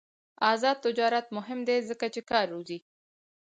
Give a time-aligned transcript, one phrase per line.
[0.51, 2.77] آزاد تجارت مهم دی ځکه چې کار روزي.